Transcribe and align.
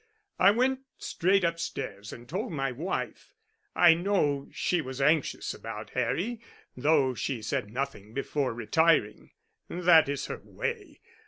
I 0.39 0.49
went 0.49 0.79
straight 0.97 1.43
upstairs 1.43 2.11
and 2.11 2.27
told 2.27 2.51
my 2.51 2.71
wife. 2.71 3.35
I 3.75 3.93
know 3.93 4.49
she 4.51 4.81
was 4.81 4.99
anxious 4.99 5.53
about 5.53 5.91
Harry 5.91 6.41
though 6.75 7.13
she 7.13 7.43
said 7.43 7.71
nothing 7.71 8.11
before 8.11 8.51
retiring 8.51 9.29
that 9.69 10.09
is 10.09 10.25
her 10.25 10.39
way. 10.43 11.01